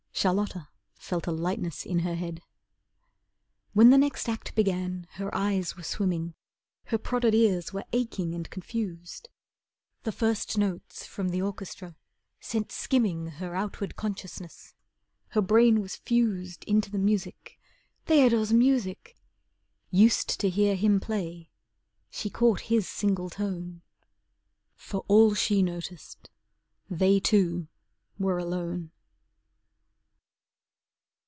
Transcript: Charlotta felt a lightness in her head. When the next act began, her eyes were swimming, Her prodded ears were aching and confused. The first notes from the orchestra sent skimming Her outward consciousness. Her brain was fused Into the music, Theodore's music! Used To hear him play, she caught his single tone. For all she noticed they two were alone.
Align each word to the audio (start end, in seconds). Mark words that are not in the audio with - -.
Charlotta 0.13 0.69
felt 0.93 1.25
a 1.25 1.31
lightness 1.31 1.83
in 1.83 1.99
her 1.99 2.13
head. 2.13 2.43
When 3.73 3.89
the 3.89 3.97
next 3.97 4.29
act 4.29 4.53
began, 4.53 5.07
her 5.13 5.33
eyes 5.33 5.75
were 5.75 5.81
swimming, 5.81 6.35
Her 6.85 6.99
prodded 6.99 7.33
ears 7.33 7.73
were 7.73 7.85
aching 7.91 8.35
and 8.35 8.47
confused. 8.51 9.29
The 10.03 10.11
first 10.11 10.59
notes 10.59 11.07
from 11.07 11.29
the 11.29 11.41
orchestra 11.41 11.95
sent 12.39 12.71
skimming 12.71 13.25
Her 13.27 13.55
outward 13.55 13.95
consciousness. 13.95 14.75
Her 15.29 15.41
brain 15.41 15.81
was 15.81 15.95
fused 15.95 16.63
Into 16.65 16.91
the 16.91 16.99
music, 16.99 17.57
Theodore's 18.05 18.53
music! 18.53 19.15
Used 19.89 20.39
To 20.41 20.49
hear 20.51 20.75
him 20.75 20.99
play, 20.99 21.49
she 22.11 22.29
caught 22.29 22.61
his 22.69 22.87
single 22.87 23.31
tone. 23.31 23.81
For 24.75 25.03
all 25.07 25.33
she 25.33 25.63
noticed 25.63 26.29
they 26.91 27.19
two 27.19 27.69
were 28.19 28.37
alone. 28.37 28.91